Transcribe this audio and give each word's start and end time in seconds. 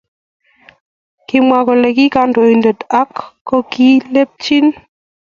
Kimwa 1.27 1.59
kole 1.67 1.89
ki 1.97 2.05
konyoindet 2.13 2.79
ako 3.01 3.55
ki 3.71 3.87
lembech 4.13 4.75